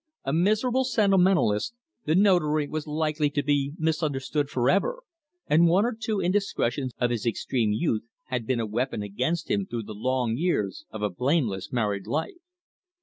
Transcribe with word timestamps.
A 0.25 0.33
miserable 0.33 0.83
sentimentalist, 0.83 1.75
the 2.05 2.15
Notary 2.15 2.67
was 2.67 2.87
likely 2.87 3.29
to 3.29 3.43
be 3.43 3.73
misunderstood 3.77 4.49
for 4.49 4.67
ever, 4.67 5.03
and 5.45 5.67
one 5.67 5.85
or 5.85 5.93
two 5.93 6.19
indiscretions 6.19 6.91
of 6.97 7.11
his 7.11 7.23
extreme 7.27 7.71
youth 7.71 8.01
had 8.25 8.47
been 8.47 8.59
a 8.59 8.65
weapon 8.65 9.03
against 9.03 9.51
him 9.51 9.67
through 9.67 9.83
the 9.83 9.93
long 9.93 10.35
years 10.37 10.85
of 10.89 11.03
a 11.03 11.11
blameless 11.11 11.71
married 11.71 12.07
life. 12.07 12.41